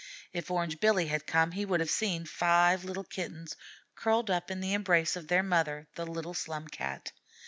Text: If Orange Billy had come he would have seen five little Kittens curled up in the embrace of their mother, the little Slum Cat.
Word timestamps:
If 0.33 0.49
Orange 0.49 0.79
Billy 0.79 1.05
had 1.09 1.27
come 1.27 1.51
he 1.51 1.63
would 1.63 1.79
have 1.79 1.91
seen 1.91 2.25
five 2.25 2.83
little 2.83 3.03
Kittens 3.03 3.55
curled 3.93 4.31
up 4.31 4.49
in 4.49 4.59
the 4.59 4.73
embrace 4.73 5.15
of 5.15 5.27
their 5.27 5.43
mother, 5.43 5.85
the 5.93 6.07
little 6.07 6.33
Slum 6.33 6.67
Cat. 6.67 7.11